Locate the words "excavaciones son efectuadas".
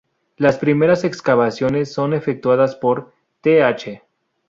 1.03-2.75